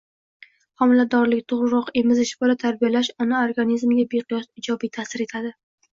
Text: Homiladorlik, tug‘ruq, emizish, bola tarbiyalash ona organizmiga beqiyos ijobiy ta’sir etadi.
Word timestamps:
Homiladorlik, 0.85 1.43
tug‘ruq, 1.53 1.91
emizish, 2.01 2.33
bola 2.45 2.57
tarbiyalash 2.63 3.11
ona 3.27 3.45
organizmiga 3.51 4.07
beqiyos 4.15 4.49
ijobiy 4.63 4.93
ta’sir 4.99 5.25
etadi. 5.29 5.55